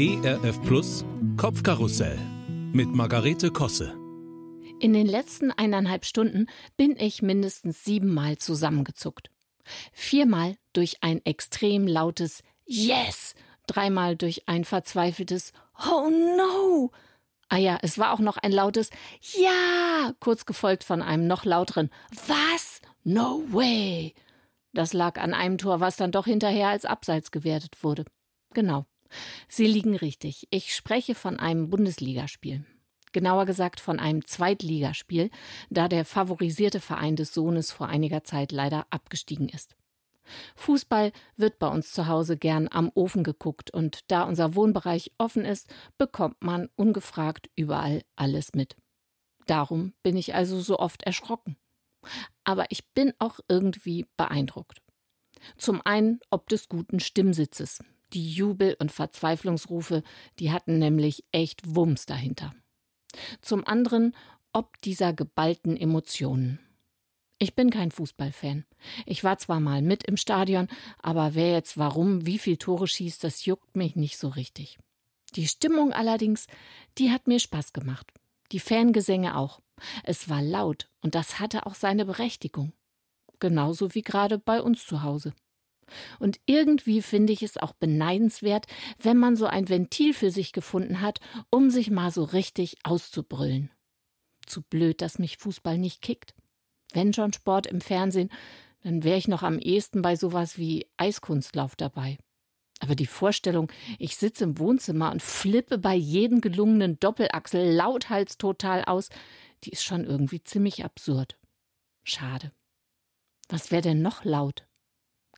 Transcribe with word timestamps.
ERF 0.00 0.62
Plus 0.62 1.04
Kopfkarussell 1.36 2.16
mit 2.72 2.86
Margarete 2.94 3.50
Kosse. 3.50 3.96
In 4.78 4.92
den 4.92 5.08
letzten 5.08 5.50
eineinhalb 5.50 6.04
Stunden 6.04 6.46
bin 6.76 6.94
ich 6.96 7.20
mindestens 7.20 7.82
siebenmal 7.82 8.38
zusammengezuckt. 8.38 9.28
Viermal 9.92 10.56
durch 10.72 11.02
ein 11.02 11.20
extrem 11.26 11.88
lautes 11.88 12.44
Yes, 12.64 13.34
dreimal 13.66 14.14
durch 14.14 14.48
ein 14.48 14.64
verzweifeltes 14.64 15.52
Oh 15.90 16.08
no. 16.08 16.92
Ah 17.48 17.56
ja, 17.56 17.76
es 17.82 17.98
war 17.98 18.12
auch 18.12 18.20
noch 18.20 18.36
ein 18.36 18.52
lautes 18.52 18.90
Ja, 19.36 20.12
kurz 20.20 20.46
gefolgt 20.46 20.84
von 20.84 21.02
einem 21.02 21.26
noch 21.26 21.44
lauteren 21.44 21.90
Was? 22.28 22.80
No 23.02 23.42
way. 23.50 24.14
Das 24.72 24.92
lag 24.92 25.20
an 25.20 25.34
einem 25.34 25.58
Tor, 25.58 25.80
was 25.80 25.96
dann 25.96 26.12
doch 26.12 26.26
hinterher 26.26 26.68
als 26.68 26.84
Abseits 26.84 27.32
gewertet 27.32 27.82
wurde. 27.82 28.04
Genau. 28.54 28.86
Sie 29.48 29.66
liegen 29.66 29.96
richtig. 29.96 30.46
Ich 30.50 30.74
spreche 30.74 31.14
von 31.14 31.38
einem 31.38 31.70
Bundesligaspiel. 31.70 32.64
Genauer 33.12 33.46
gesagt 33.46 33.80
von 33.80 33.98
einem 33.98 34.24
Zweitligaspiel, 34.24 35.30
da 35.70 35.88
der 35.88 36.04
favorisierte 36.04 36.80
Verein 36.80 37.16
des 37.16 37.32
Sohnes 37.32 37.72
vor 37.72 37.88
einiger 37.88 38.22
Zeit 38.22 38.52
leider 38.52 38.86
abgestiegen 38.90 39.48
ist. 39.48 39.76
Fußball 40.56 41.12
wird 41.36 41.58
bei 41.58 41.68
uns 41.68 41.92
zu 41.92 42.06
Hause 42.06 42.36
gern 42.36 42.68
am 42.70 42.90
Ofen 42.94 43.24
geguckt 43.24 43.70
und 43.72 44.00
da 44.08 44.24
unser 44.24 44.54
Wohnbereich 44.54 45.12
offen 45.16 45.46
ist, 45.46 45.72
bekommt 45.96 46.42
man 46.42 46.68
ungefragt 46.76 47.48
überall 47.56 48.02
alles 48.14 48.52
mit. 48.54 48.76
Darum 49.46 49.94
bin 50.02 50.16
ich 50.16 50.34
also 50.34 50.60
so 50.60 50.78
oft 50.78 51.02
erschrocken. 51.04 51.56
Aber 52.44 52.66
ich 52.70 52.86
bin 52.90 53.12
auch 53.18 53.40
irgendwie 53.48 54.06
beeindruckt. 54.16 54.82
Zum 55.56 55.80
einen 55.84 56.20
ob 56.30 56.48
des 56.48 56.68
guten 56.68 57.00
Stimmsitzes. 57.00 57.82
Die 58.12 58.30
Jubel- 58.30 58.76
und 58.78 58.92
Verzweiflungsrufe, 58.92 60.02
die 60.38 60.50
hatten 60.50 60.78
nämlich 60.78 61.24
echt 61.32 61.74
Wumms 61.74 62.06
dahinter. 62.06 62.54
Zum 63.40 63.66
anderen 63.66 64.14
ob 64.52 64.80
dieser 64.80 65.12
geballten 65.12 65.76
Emotionen. 65.76 66.58
Ich 67.38 67.54
bin 67.54 67.70
kein 67.70 67.92
Fußballfan. 67.92 68.64
Ich 69.06 69.22
war 69.22 69.38
zwar 69.38 69.60
mal 69.60 69.82
mit 69.82 70.02
im 70.04 70.16
Stadion, 70.16 70.66
aber 71.00 71.34
wer 71.34 71.52
jetzt 71.52 71.78
warum, 71.78 72.26
wie 72.26 72.38
viel 72.38 72.56
Tore 72.56 72.88
schießt, 72.88 73.22
das 73.22 73.44
juckt 73.44 73.76
mich 73.76 73.94
nicht 73.94 74.18
so 74.18 74.28
richtig. 74.28 74.78
Die 75.36 75.46
Stimmung 75.46 75.92
allerdings, 75.92 76.46
die 76.96 77.12
hat 77.12 77.28
mir 77.28 77.38
Spaß 77.38 77.72
gemacht. 77.72 78.12
Die 78.50 78.58
Fangesänge 78.58 79.36
auch. 79.36 79.60
Es 80.02 80.28
war 80.28 80.42
laut 80.42 80.90
und 81.00 81.14
das 81.14 81.38
hatte 81.38 81.66
auch 81.66 81.74
seine 81.74 82.04
Berechtigung. 82.06 82.72
Genauso 83.38 83.94
wie 83.94 84.02
gerade 84.02 84.38
bei 84.38 84.60
uns 84.60 84.84
zu 84.84 85.02
Hause. 85.02 85.32
Und 86.18 86.40
irgendwie 86.46 87.02
finde 87.02 87.32
ich 87.32 87.42
es 87.42 87.56
auch 87.56 87.72
beneidenswert, 87.72 88.66
wenn 88.98 89.16
man 89.16 89.36
so 89.36 89.46
ein 89.46 89.68
Ventil 89.68 90.14
für 90.14 90.30
sich 90.30 90.52
gefunden 90.52 91.00
hat, 91.00 91.20
um 91.50 91.70
sich 91.70 91.90
mal 91.90 92.10
so 92.10 92.24
richtig 92.24 92.76
auszubrüllen. 92.84 93.70
Zu 94.46 94.62
blöd, 94.62 95.02
dass 95.02 95.18
mich 95.18 95.38
Fußball 95.38 95.78
nicht 95.78 96.02
kickt. 96.02 96.34
Wenn 96.92 97.12
schon 97.12 97.32
Sport 97.32 97.66
im 97.66 97.80
Fernsehen, 97.80 98.30
dann 98.82 99.04
wäre 99.04 99.18
ich 99.18 99.28
noch 99.28 99.42
am 99.42 99.58
ehesten 99.58 100.02
bei 100.02 100.16
sowas 100.16 100.56
wie 100.56 100.86
Eiskunstlauf 100.96 101.76
dabei. 101.76 102.18
Aber 102.80 102.94
die 102.94 103.06
Vorstellung, 103.06 103.70
ich 103.98 104.16
sitze 104.16 104.44
im 104.44 104.58
Wohnzimmer 104.58 105.10
und 105.10 105.22
flippe 105.22 105.78
bei 105.78 105.94
jedem 105.94 106.40
gelungenen 106.40 106.98
Doppelachsel 107.00 107.72
lauthals 107.74 108.38
total 108.38 108.84
aus, 108.84 109.08
die 109.64 109.70
ist 109.70 109.82
schon 109.82 110.04
irgendwie 110.04 110.42
ziemlich 110.44 110.84
absurd. 110.84 111.36
Schade. 112.04 112.52
Was 113.48 113.70
wäre 113.70 113.82
denn 113.82 114.02
noch 114.02 114.24
laut? 114.24 114.67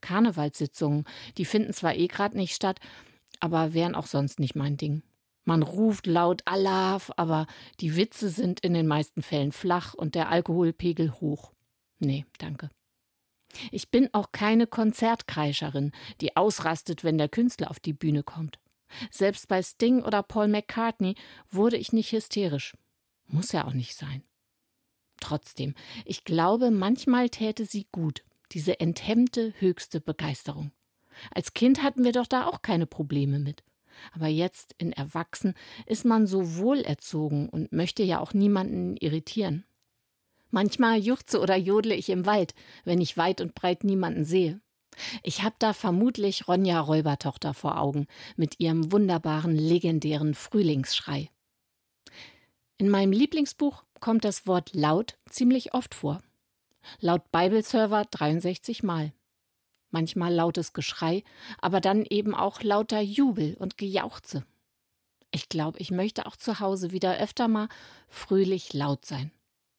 Karnevalssitzungen, 0.01 1.05
die 1.39 1.45
finden 1.45 1.73
zwar 1.73 1.95
eh 1.95 2.07
grad 2.07 2.35
nicht 2.35 2.55
statt, 2.55 2.81
aber 3.41 3.75
wären 3.75 3.95
auch 3.95 4.07
sonst 4.07 4.41
nicht 4.41 4.55
mein 4.55 4.77
Ding. 4.77 5.03
Man 5.45 5.63
ruft 5.63 6.07
laut 6.07 6.43
Allah, 6.45 7.01
aber 7.17 7.47
die 7.81 7.97
Witze 7.97 8.29
sind 8.29 8.61
in 8.61 8.75
den 8.75 8.87
meisten 8.87 9.23
Fällen 9.23 9.53
flach 9.53 9.95
und 9.95 10.15
der 10.15 10.29
Alkoholpegel 10.29 11.13
hoch. 11.21 11.53
Nee, 11.99 12.27
danke. 12.39 12.71
Ich 13.71 13.91
bin 13.91 14.09
auch 14.13 14.33
keine 14.33 14.67
Konzertkreischerin, 14.67 15.93
die 16.21 16.37
ausrastet, 16.37 17.03
wenn 17.03 17.19
der 17.19 17.29
Künstler 17.29 17.71
auf 17.71 17.81
die 17.81 17.93
Bühne 17.93 18.23
kommt. 18.23 18.59
Selbst 19.11 19.49
bei 19.49 19.63
Sting 19.63 20.03
oder 20.03 20.23
Paul 20.23 20.49
McCartney 20.49 21.15
wurde 21.51 21.77
ich 21.77 21.93
nicht 21.93 22.13
hysterisch. 22.13 22.77
Muss 23.27 23.53
ja 23.53 23.67
auch 23.67 23.73
nicht 23.73 23.97
sein. 23.97 24.23
Trotzdem, 25.21 25.75
ich 26.05 26.25
glaube, 26.25 26.71
manchmal 26.71 27.29
täte 27.29 27.67
sie 27.67 27.87
gut, 27.93 28.25
diese 28.53 28.81
enthemmte 28.81 29.55
höchste 29.59 30.01
Begeisterung. 30.01 30.73
Als 31.35 31.55
Kind 31.55 31.83
hatten 31.83 32.05
wir 32.05 32.13
doch 32.13 32.27
da 32.27 32.47
auch 32.47 32.63
keine 32.63 32.87
Probleme 32.87 33.39
mit. 33.39 33.63
Aber 34.13 34.29
jetzt, 34.29 34.75
in 34.79 34.93
Erwachsen, 34.93 35.55
ist 35.87 36.05
man 36.05 36.27
so 36.27 36.57
wohlerzogen 36.57 37.49
und 37.49 37.73
möchte 37.73 38.03
ja 38.03 38.21
auch 38.21 38.33
niemanden 38.33 38.97
irritieren. 38.97 39.65
Manchmal 40.51 40.99
juchze 40.99 41.41
oder 41.41 41.57
jodle 41.57 41.95
ich 41.95 42.09
im 42.09 42.27
Wald, 42.27 42.55
wenn 42.85 43.01
ich 43.01 43.17
weit 43.17 43.41
und 43.41 43.55
breit 43.55 43.85
niemanden 43.85 44.25
sehe. 44.25 44.61
Ich 45.23 45.43
hab 45.43 45.59
da 45.59 45.73
vermutlich 45.73 46.49
Ronja 46.49 46.81
Räubertochter 46.81 47.55
vor 47.55 47.79
Augen 47.79 48.07
mit 48.37 48.59
ihrem 48.59 48.91
wunderbaren, 48.91 49.55
legendären 49.55 50.35
Frühlingsschrei. 50.35 51.31
In 52.79 52.89
meinem 52.89 53.13
Lieblingsbuch 53.13 53.85
kommt 54.01 54.25
das 54.25 54.47
Wort 54.47 54.75
laut 54.75 55.19
ziemlich 55.29 55.75
oft 55.75 55.95
vor. 55.95 56.21
Laut 57.01 57.31
Bibleserver 57.33 58.05
63 58.11 58.83
Mal. 58.83 59.13
Manchmal 59.91 60.33
lautes 60.33 60.73
Geschrei, 60.73 61.25
aber 61.59 61.81
dann 61.81 62.05
eben 62.05 62.35
auch 62.35 62.63
lauter 62.63 63.01
Jubel 63.01 63.57
und 63.59 63.77
Gejauchze. 63.77 64.45
Ich 65.33 65.49
glaube, 65.49 65.79
ich 65.79 65.91
möchte 65.91 66.27
auch 66.27 66.37
zu 66.37 66.61
Hause 66.61 66.93
wieder 66.93 67.19
öfter 67.19 67.49
mal 67.49 67.69
fröhlich 68.09 68.73
laut 68.73 69.05
sein. 69.05 69.31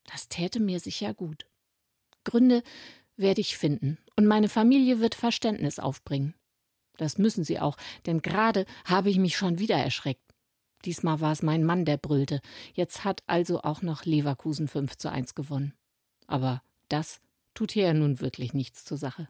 Das 0.05 0.29
täte 0.29 0.59
mir 0.59 0.79
sicher 0.79 1.13
gut. 1.13 1.45
Gründe 2.23 2.63
werde 3.15 3.41
ich 3.41 3.57
finden 3.57 3.97
und 4.15 4.27
meine 4.27 4.49
Familie 4.49 4.99
wird 4.99 5.15
Verständnis 5.15 5.79
aufbringen. 5.79 6.35
Das 6.97 7.17
müssen 7.17 7.43
sie 7.43 7.59
auch, 7.59 7.77
denn 8.05 8.21
gerade 8.21 8.65
habe 8.85 9.09
ich 9.09 9.17
mich 9.17 9.37
schon 9.37 9.59
wieder 9.59 9.77
erschreckt. 9.77 10.31
Diesmal 10.85 11.21
war 11.21 11.31
es 11.31 11.43
mein 11.43 11.63
Mann, 11.63 11.85
der 11.85 11.97
brüllte. 11.97 12.41
Jetzt 12.73 13.03
hat 13.03 13.23
also 13.27 13.61
auch 13.61 13.81
noch 13.81 14.05
Leverkusen 14.05 14.67
5 14.67 14.97
zu 14.97 15.11
1 15.11 15.35
gewonnen. 15.35 15.73
Aber 16.27 16.63
das 16.91 17.21
tut 17.53 17.71
hier 17.71 17.85
ja 17.85 17.93
nun 17.93 18.21
wirklich 18.21 18.53
nichts 18.53 18.83
zur 18.85 18.97
Sache. 18.97 19.27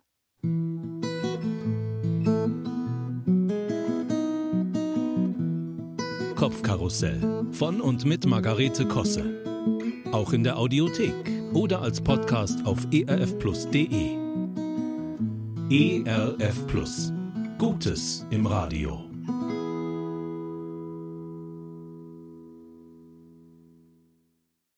Kopfkarussell 6.36 7.46
von 7.52 7.82
und 7.82 8.06
mit 8.06 8.26
Margarete 8.26 8.88
Kosse. 8.88 9.44
Auch 10.12 10.34
in 10.34 10.44
der 10.44 10.58
Audiothek 10.58 11.14
oder 11.54 11.82
als 11.82 12.02
Podcast 12.02 12.66
auf 12.66 12.88
erfplus.de. 12.92 14.18
ERF 15.70 16.68
Plus. 16.68 17.14
Gutes 17.58 18.26
im 18.32 18.46
Radio. 18.48 19.11